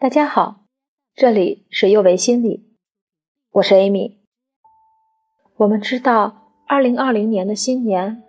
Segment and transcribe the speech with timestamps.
[0.00, 0.62] 大家好，
[1.14, 2.64] 这里是幼为心理，
[3.52, 4.14] 我是 Amy。
[5.58, 8.22] 我们知道，二零二零年的新年，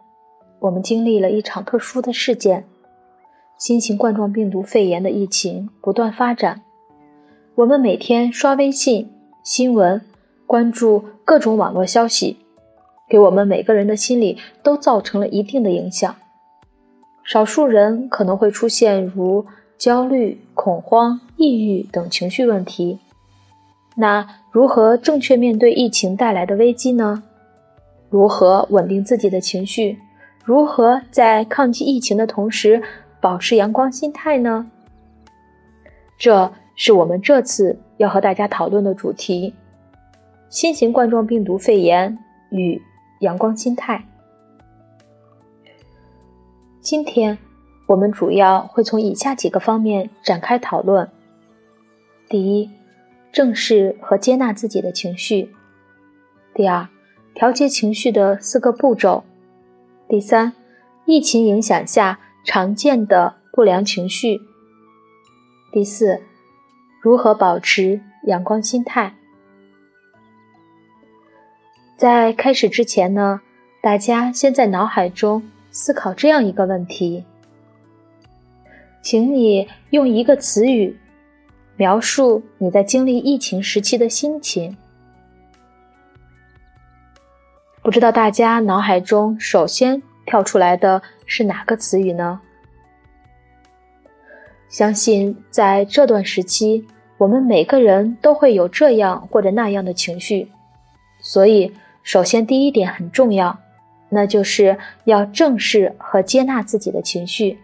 [0.60, 2.68] 我们经历了一场特殊的事件——
[3.58, 6.62] 新型冠状病毒肺炎的疫情不断发展。
[7.56, 9.10] 我们每天刷微信、
[9.42, 10.02] 新闻，
[10.46, 12.36] 关注各种网络消息，
[13.08, 16.14] 给我们每个人的心理都造成了一定的影响。
[17.24, 19.46] 少数人可能会出现如……
[19.78, 23.00] 焦虑、恐慌、抑郁等情绪问题，
[23.96, 27.24] 那如何正确面对疫情带来的危机呢？
[28.12, 29.98] 如何稳定自己的情绪？
[30.46, 32.84] 如何在抗击疫情的同时
[33.20, 34.70] 保持阳光心态呢？
[36.16, 39.56] 这是我们这次要和大家讨论的主题：
[40.48, 42.20] 新型冠状病毒肺炎
[42.52, 42.80] 与
[43.22, 44.06] 阳光心态。
[46.80, 47.40] 今天。
[47.88, 51.10] 我们主要会从以下几个方面展开讨论：
[52.32, 52.70] 第一，
[53.34, 55.50] 正视和接纳自己的情绪；
[56.54, 56.88] 第二，
[57.34, 59.26] 调节情绪的四个步骤；
[60.08, 60.54] 第三，
[61.06, 64.38] 疫情影响下常见的不良情绪；
[65.74, 66.22] 第四，
[67.02, 69.14] 如何保持阳光心态。
[71.98, 73.42] 在开始之前呢，
[73.84, 77.26] 大家先在脑海中思考这样一个问题。
[79.02, 80.98] 请你用一个词语
[81.82, 84.78] 描述你在经历疫情时期的心情。
[87.82, 92.40] 不知道大家脑海中首先跳出来的是哪个词语呢？
[94.70, 96.86] 相信在这段时期，
[97.18, 100.52] 我们每个人都会有这样或者那样的情绪，
[101.20, 103.58] 所以首先第一点很重要，
[104.10, 107.58] 那就是要正视和接纳自己的情绪。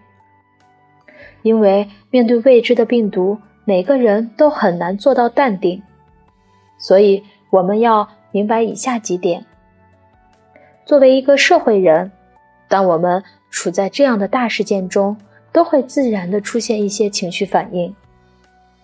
[1.43, 5.83] 因为面对未知的病毒，每个人都很难做到淡定，
[6.77, 9.45] 所以我们要明白以下几点。
[10.85, 12.09] 作为一个社会人，
[12.69, 15.17] 当我们处在这样的大事件中，
[15.51, 17.93] 都会自然的出现一些情绪反应。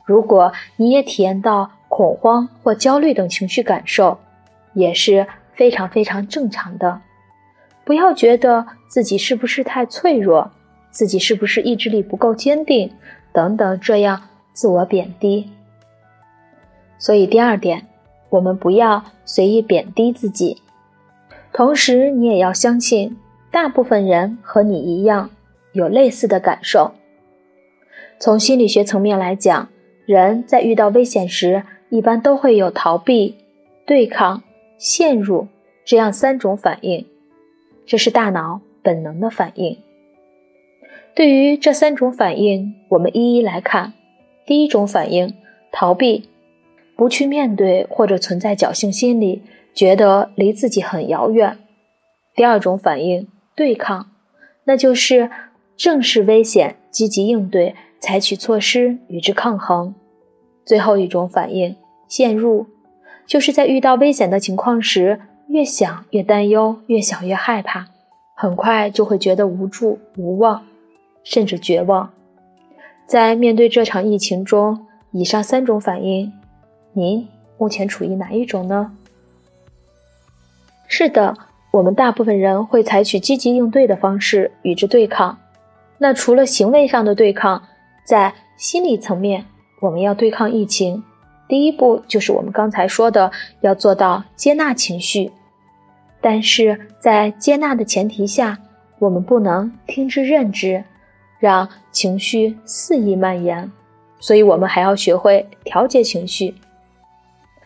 [0.03, 4.19] 如果你也体验到恐慌或焦虑等情绪感受，
[4.73, 6.99] 也是非常非常正常的。
[7.85, 10.51] 不要觉得自己是不是太脆弱。
[10.91, 12.93] 自己是不是意志力不够坚定？
[13.31, 14.21] 等等，这样
[14.53, 15.49] 自我贬低。
[16.97, 17.87] 所以第二点，
[18.29, 20.61] 我们不要随意贬低自己。
[21.51, 23.17] 同时，你也要相信，
[23.51, 25.29] 大部分人和你一样
[25.73, 26.93] 有类似的感受。
[28.19, 29.67] 从心理学层面来讲，
[30.05, 33.35] 人在遇到危险时，一般都会有逃避、
[33.85, 34.41] 对抗、
[34.77, 35.47] 陷入
[35.83, 37.05] 这样三种反应，
[37.85, 39.77] 这是大脑本能的反应。
[41.13, 43.93] 对于这三种反应，我们一一来看。
[44.45, 45.33] 第一种反应，
[45.71, 46.29] 逃避，
[46.95, 49.41] 不去面对或者存在侥幸心理，
[49.73, 51.57] 觉得离自己很遥远。
[52.35, 54.07] 第二种反应，对抗，
[54.65, 55.29] 那就是
[55.75, 59.93] 正视危险，积极应对，采取措施与之抗衡。
[60.65, 61.75] 最后一种反应，
[62.07, 62.67] 陷入，
[63.25, 67.87] 就是在遇到危险的情况时，越想越担忧，越想越害怕，
[68.35, 70.65] 很快就会觉得无助无望。
[71.25, 72.11] 甚至绝望，
[73.13, 76.33] 在面对这场疫情中，以上三种反应，
[76.93, 77.27] 您
[77.59, 78.91] 目前处于哪一种呢？
[80.87, 81.37] 是的，
[81.69, 85.37] 我们大部分人会采取积极应对的方式与之对抗。
[85.99, 87.61] 那除了行为上的对抗，
[88.03, 89.45] 在心理层面，
[89.81, 91.03] 我们要对抗疫情，
[91.47, 93.31] 第一步就是我们刚才说的，
[93.61, 95.31] 要做到接纳情绪。
[96.19, 98.57] 但是在接纳的前提下，
[98.97, 100.83] 我们不能听之任之。
[101.43, 103.69] 让情绪肆意蔓延，
[104.17, 106.55] 所以我们还要学会调节情绪。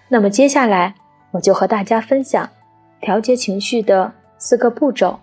[0.08, 0.96] 那么接下来
[1.30, 2.50] 我就和大家分享
[3.00, 5.20] 调节情绪的四个步骤。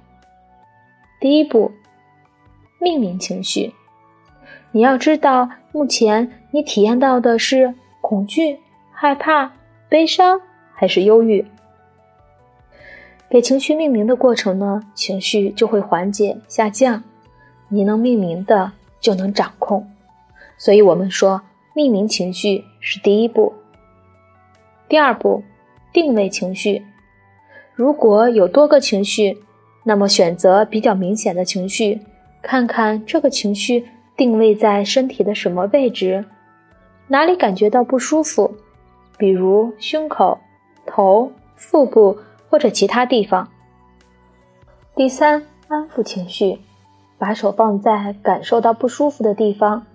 [1.19, 1.73] 第一步，
[2.79, 3.75] 命名情绪。
[4.71, 8.61] 你要知道，目前你体验到的是恐惧、
[8.93, 9.51] 害怕、
[9.89, 10.41] 悲伤
[10.73, 11.45] 还是忧郁？
[13.29, 17.03] 给情绪命名的过程呢，情绪就会缓解下降。
[17.75, 19.85] 你能命名的就能掌控，
[20.57, 21.43] 所以我们说
[21.75, 23.53] 命名情绪是第一步。
[24.89, 25.43] 第二步，
[25.93, 26.87] 定位情绪。
[27.75, 29.43] 如果有多个情绪，
[29.83, 32.01] 那么选择比较明显的情绪，
[32.43, 36.25] 看看这个情绪定位在身体的什么位置，
[37.09, 38.55] 哪里感觉到不舒服，
[39.19, 40.39] 比如胸口、
[40.87, 42.19] 头、腹部
[42.49, 43.49] 或者其他地方。
[44.95, 46.61] 第三，安抚情绪。
[47.19, 49.87] 把手放在感受到不舒服的地方，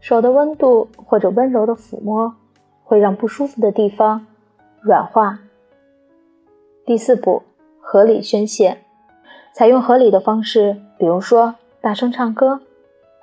[0.00, 2.34] 手的温度或者温柔的抚摸，
[2.84, 4.26] 会让不舒服的地方
[4.80, 5.40] 软化。
[6.84, 7.42] 第四步，
[7.80, 8.78] 合理宣泄，
[9.52, 12.60] 采用合理的方式，比如说大声唱歌，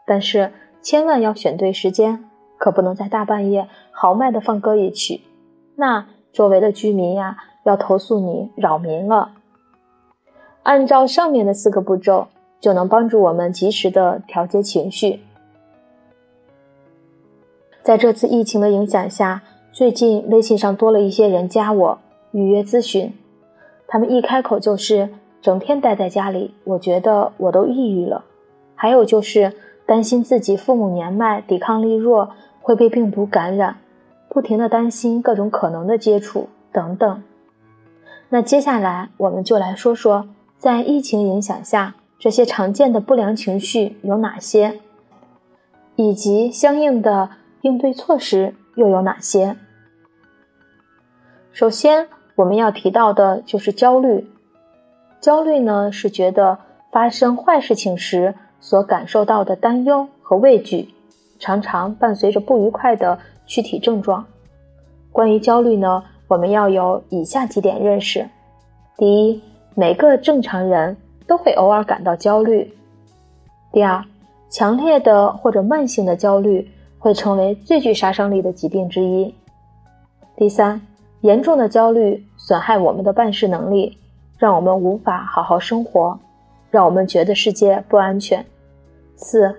[0.05, 2.25] 但是千万要选对时间，
[2.57, 5.21] 可不能在大半夜豪迈的放歌一曲，
[5.75, 9.31] 那周围的居民呀要投诉你扰民了。
[10.63, 12.27] 按照上面的四个步骤，
[12.63, 15.19] 就能帮助我们及时的调节情绪。
[17.83, 19.41] 在这次疫情的影响下，
[19.73, 21.99] 最近微信上多了一些人加我
[22.31, 23.13] 预约咨询，
[23.85, 25.09] 他们一开口就是
[25.41, 28.23] 整天待在家里，我觉得我都抑郁了。
[28.75, 29.51] 还有就是
[29.85, 32.29] 担心自己父母年迈，抵抗力弱，
[32.61, 33.75] 会被病毒感染，
[34.29, 37.23] 不停的担心各种可能的接触等等。
[38.29, 40.29] 那接下来我们就来说说。
[40.57, 44.79] 在疫情影响下，这些常见的不良情绪有哪些，
[45.97, 47.31] 以及相应的
[47.63, 49.57] 应对措施又有哪些？
[51.51, 54.25] 首先，我们要提到的就是焦虑。
[55.19, 56.59] 焦虑呢，是觉得
[56.93, 60.93] 发生坏事情时所感受到的担忧和畏惧，
[61.39, 64.25] 常常伴随着不愉快的躯体症状。
[65.11, 68.29] 关于焦虑呢，我们要有以下几点认识：
[68.95, 69.41] 第一。
[69.75, 70.95] 每个正常人
[71.27, 72.73] 都会偶尔感到焦虑。
[73.71, 74.03] 第二，
[74.49, 79.33] 强烈的或者慢性的焦虑会成为最具杀伤力的疾病之一。
[80.35, 80.81] 第三，
[81.21, 83.97] 严重的焦虑损害我们的办事能力，
[84.37, 86.19] 让我们无法好好生活，
[86.69, 88.45] 让我们觉得世界不安全。
[89.15, 89.55] 四，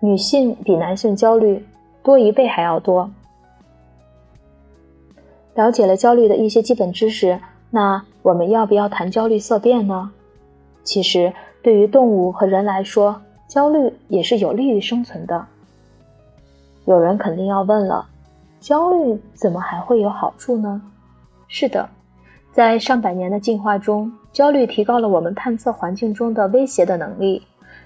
[0.00, 1.64] 女性比男性焦虑
[2.02, 3.10] 多一倍还要多。
[5.54, 7.38] 了解了焦虑的一些基本知识。
[7.74, 10.10] 那我们要不要谈焦虑色变呢？
[10.84, 11.32] 其实，
[11.62, 15.46] 对于动物和人来说，焦虑也是有利于生存的。
[16.86, 18.06] 有人肯定要问了，
[18.58, 20.82] 焦虑怎么还会有好处呢？
[21.46, 21.88] 是的，
[22.50, 27.42] 在上百年的进化中，焦虑提高了我们探测环境中的威胁的能力，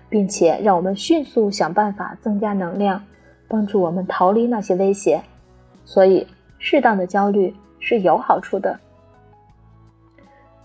[0.09, 3.03] 并且让我们迅速想办法增加能量，
[3.49, 5.21] 帮助我们逃离那些威胁。
[5.85, 6.27] 所以，
[6.59, 8.79] 适当的焦虑是有好处的。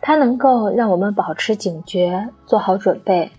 [0.01, 3.29] 它能够让我们保持警觉，做好准备。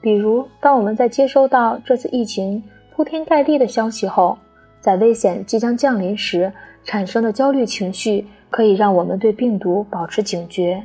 [0.00, 2.62] 比如，当我们在接收到这次疫情
[2.94, 4.38] 铺天盖地的消息后，
[4.80, 6.52] 在危险即将降临时
[6.84, 10.82] 产生的焦虑情绪，可以让我们对病毒保持警觉，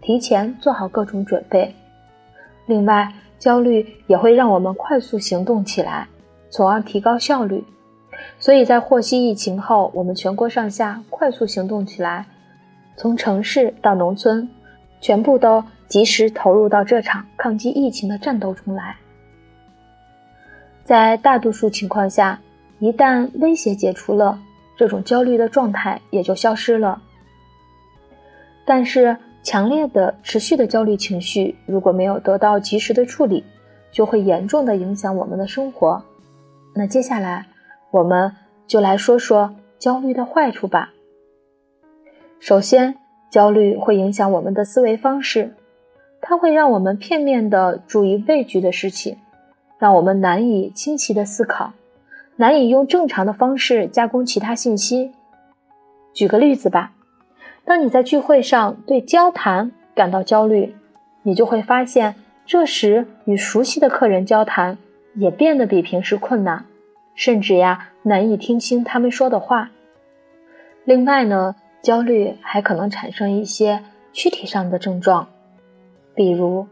[0.00, 1.74] 提前做好各种准备。
[2.66, 6.06] 另外，焦虑也会让我们快速行动起来，
[6.50, 7.64] 从而提高效率。
[8.38, 12.26] 所以在获悉疫情后，我们全国上下快速行动起来。
[13.00, 14.46] 从城市到农村，
[15.00, 18.94] 全部都及时投入到这场抗击疫情的战斗中来。
[20.84, 22.38] 在大多数情况下，
[22.78, 24.38] 一旦威胁解除了，
[24.76, 27.00] 这种焦虑的状态也就消失了。
[28.66, 33.42] 但是，强烈的、持续的焦虑情绪如果没有得到及时的处理，
[33.90, 36.04] 就会严重的影响我们的生活。
[36.74, 37.46] 那接下来，
[37.92, 38.30] 我们
[38.66, 40.90] 就来说说焦虑的坏处吧。
[42.40, 42.96] 首先，
[43.28, 45.54] 焦虑会影响我们的思维方式，
[46.22, 49.18] 它会让我们片面的注意畏惧的事情，
[49.78, 51.74] 让我们难以清晰的思考，
[52.36, 55.12] 难以用正常的方式加工其他信息。
[56.14, 56.92] 举个例子吧，
[57.66, 60.74] 当你在聚会上对交谈感到焦虑，
[61.22, 62.14] 你就会发现，
[62.46, 64.78] 这时与熟悉的客人交谈
[65.14, 66.64] 也变得比平时困难，
[67.14, 69.70] 甚至呀难以听清他们说的话。
[70.84, 71.54] 另外呢。
[71.82, 73.82] 焦虑还可能产生一些
[74.12, 75.26] 躯体上的症状，
[76.14, 76.66] 比如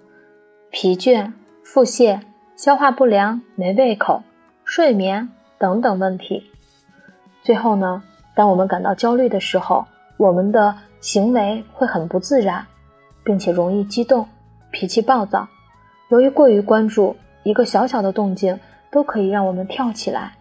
[0.71, 1.33] 疲倦、
[1.65, 2.21] 腹泻、
[2.57, 4.23] 消化不良、没胃口、
[4.65, 6.51] 睡眠等等问题。
[7.43, 8.03] 最后呢，
[8.35, 9.87] 当我们感到焦虑的时候，
[10.19, 12.67] 我们的行为会很不自然，
[13.25, 14.29] 并且容易激动、
[14.71, 15.49] 脾气暴躁。
[16.11, 18.61] 由于过于关注一个小小的动静，
[18.91, 20.35] 都可以让我们跳起来。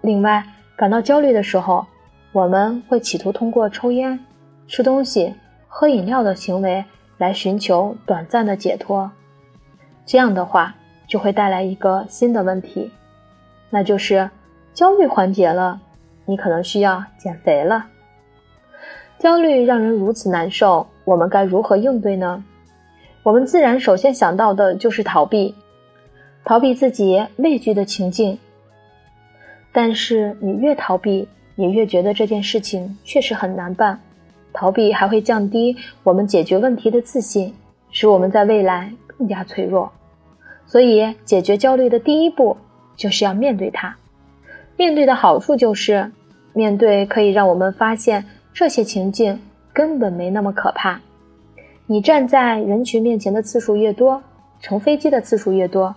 [0.00, 0.42] 另外，
[0.76, 1.86] 感到焦虑的时候。
[2.32, 4.18] 我们会企图通过抽烟、
[4.66, 5.34] 吃东西、
[5.68, 6.82] 喝饮料的行为
[7.18, 9.10] 来寻求短暂的解脱，
[10.06, 10.74] 这样的话
[11.06, 12.90] 就会带来一个新的问题，
[13.68, 14.30] 那就是
[14.72, 15.78] 焦虑缓解了，
[16.24, 17.86] 你可能需要减肥了。
[19.18, 22.42] 焦虑让人如此难受，我们该如何应对呢？
[23.22, 25.54] 我们自然首先想到的就是逃避，
[26.44, 28.38] 逃避自己畏惧的情境。
[29.70, 34.00] 但是你越逃避，你越觉得这件事情确实很难办，
[34.52, 37.52] 逃避还会降低我们解决问题的自信，
[37.90, 39.90] 使我们在未来更加脆弱。
[40.66, 42.56] 所以，解决焦虑的第一步
[42.96, 43.94] 就是要面对它，
[44.76, 46.10] 面对的好处就是，
[46.54, 49.38] 面对可以让我们发现这些情境
[49.72, 51.00] 根本没那么可怕。
[51.86, 54.22] 你站在人群面前的次数越多，
[54.60, 55.94] 乘飞机的次数越多，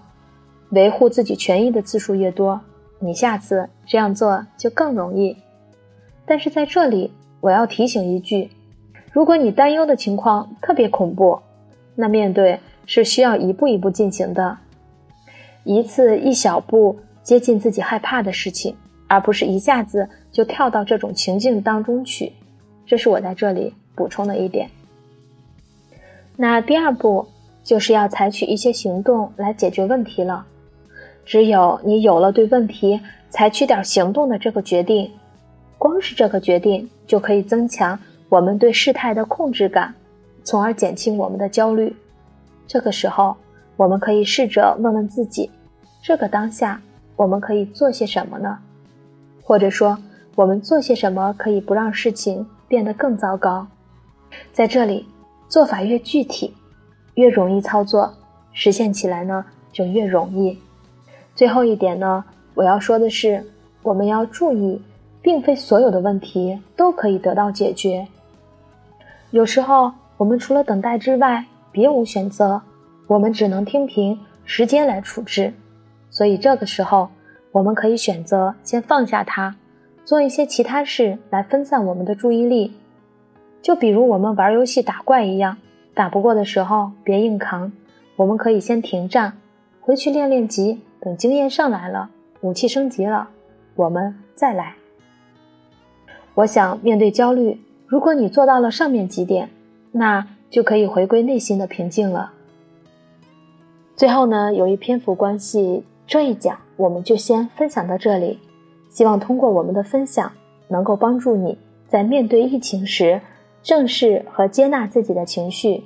[0.71, 2.59] 维护自己权益的次数越多，
[2.99, 5.37] 你下次这样做就更容易。
[6.25, 8.49] 但是在这里，我要提醒一句：
[9.11, 11.39] 如果你担忧的情况特别恐怖，
[11.95, 14.57] 那面对是需要一步一步进行的，
[15.63, 16.99] 一次一小步。
[17.23, 18.75] 接近自己害怕的事情，
[19.07, 22.33] 而不是一下子就跳到这种情境当中去。
[22.85, 24.69] 这是我在这里补充的一点。
[26.37, 27.25] 那第二步
[27.63, 30.45] 就是要采取一些行动来解决问题了。
[31.25, 33.01] 只有你有了对问题
[33.31, 35.09] 采取点行动的这个决定，
[35.85, 39.93] 光是这个决定就可以增强我们对事态的控制感，
[40.43, 41.95] 从而减轻我们的焦虑。
[42.65, 43.37] 这个时候，
[43.77, 45.51] 我们可以试着问问自己：
[46.01, 46.81] 这个当下。
[47.15, 48.57] 我们可以做些什么呢？
[49.43, 49.95] 或者说，
[50.33, 53.67] 我们做些什么可以不让事情变得更糟糕？
[54.51, 55.05] 在这里，
[55.47, 56.55] 做法越具体，
[57.13, 58.11] 越容易操作，
[58.53, 60.57] 实现起来呢就越容易。
[61.35, 62.25] 最后一点呢，
[62.55, 63.45] 我要说的是，
[63.83, 64.81] 我们要注意，
[65.25, 68.07] 并非所有的问题都可以得到解决。
[69.31, 72.61] 有时候，我们除了等待之外别无选择，
[73.07, 75.51] 我们只能听凭时间来处置。
[76.11, 77.09] 所以这个时候，
[77.51, 79.55] 我们可以选择先放下它，
[80.03, 82.75] 做一些其他事来分散我们的注意力。
[83.63, 85.57] 就比如我们玩游戏打怪一样，
[85.95, 87.71] 打不过的时候别硬扛，
[88.15, 89.33] 我们可以先停战，
[89.81, 93.29] 回去练练级，等经验上来了，武器升级了，
[93.73, 94.75] 我们再来。
[96.35, 99.49] 我想面对焦虑，如果你做到了上面几点，
[99.91, 102.33] 那就可以回归内心的平静了。
[103.95, 105.83] 最后呢，由于篇幅关系。
[106.07, 108.37] 这一讲我们就先分享到这里，
[108.91, 110.31] 希望通过我们的分享，
[110.67, 113.19] 能够帮助你在面对疫情时，
[113.63, 115.83] 正视和接纳自己的情绪，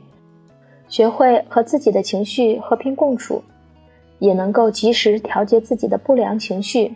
[0.89, 3.41] 学会和自己的情绪和平共处，
[4.17, 6.91] 也能够及时调节自己的不良情绪，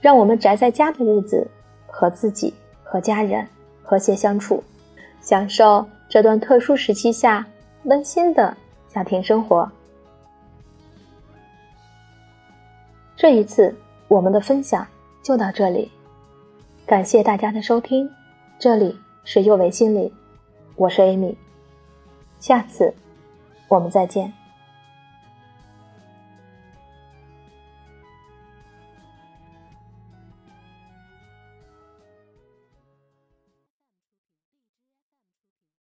[0.00, 1.50] 让我们宅在家的日子
[1.88, 2.54] 和自己
[2.90, 3.46] 和家人
[3.84, 4.64] 和谐相处，
[5.20, 7.46] 享受这段特殊时期下
[7.84, 8.56] 温馨的
[8.88, 9.70] 家庭生活。
[13.14, 13.72] 这一次，
[14.08, 14.84] 我们的分享
[15.22, 15.88] 就到这里，
[16.84, 18.10] 感谢大家的收听。
[18.58, 20.12] 这里是幼为心理，
[20.74, 21.36] 我是 Amy，
[22.40, 22.92] 下次
[23.68, 24.39] 我们再见。